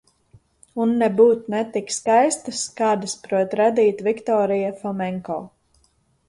Un 0.85 0.93
nebūt 1.01 1.43
ne 1.53 1.59
tik 1.75 1.93
skaistas, 1.95 2.63
kādas 2.79 3.13
prot 3.27 3.55
radīt 3.61 4.03
Viktorija 4.09 4.73
Fomenko. 4.81 5.39